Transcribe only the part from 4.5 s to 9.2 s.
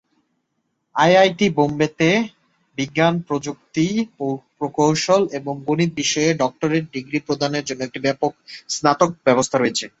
প্রকৌশল এবং গণিত বিষয়ে ডক্টরেট ডিগ্রী প্রদানের জন্য একটি ব্যাপক স্নাতক